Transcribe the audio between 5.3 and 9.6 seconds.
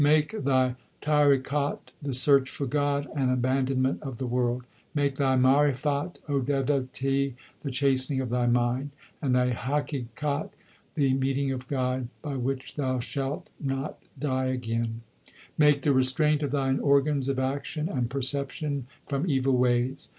marifat, O devotee, the chastening of thy mind; and thy